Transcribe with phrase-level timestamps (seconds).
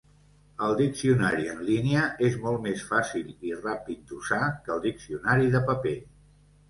[0.67, 5.63] El diccionari en línia és molt més fàcil i ràpid d'usar que el diccionari de
[5.69, 5.95] paper.